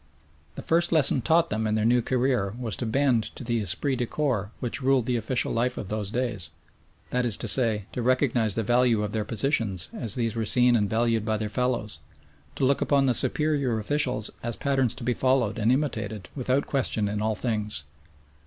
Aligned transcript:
The 0.55 0.63
first 0.63 0.91
lesson 0.91 1.21
taught 1.21 1.51
them 1.51 1.67
in 1.67 1.75
their 1.75 1.85
new 1.85 2.01
career 2.01 2.55
was 2.57 2.75
to 2.77 2.87
bend 2.87 3.25
to 3.35 3.43
the 3.43 3.59
esprit 3.61 3.97
de 3.97 4.07
corps 4.07 4.49
which 4.59 4.81
ruled 4.81 5.05
the 5.05 5.15
official 5.15 5.51
life 5.53 5.77
of 5.77 5.89
those 5.89 6.09
days, 6.09 6.49
that 7.11 7.23
is 7.23 7.37
to 7.37 7.47
say, 7.47 7.85
to 7.91 8.01
recognise 8.01 8.55
the 8.55 8.63
value 8.63 9.03
of 9.03 9.11
their 9.11 9.23
positions 9.25 9.89
as 9.93 10.15
these 10.15 10.33
were 10.35 10.43
seen 10.43 10.75
and 10.75 10.89
valued 10.89 11.23
by 11.23 11.37
their 11.37 11.49
fellows, 11.49 11.99
to 12.55 12.65
look 12.65 12.81
upon 12.81 13.05
the 13.05 13.13
superior 13.13 13.77
officials 13.77 14.31
as 14.41 14.55
patterns 14.55 14.95
to 14.95 15.03
be 15.03 15.13
followed 15.13 15.59
and 15.59 15.71
imitated 15.71 16.29
without 16.35 16.65
question 16.65 17.07
in 17.07 17.21
all 17.21 17.35
things. 17.35 17.83